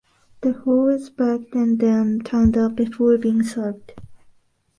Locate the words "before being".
2.75-3.43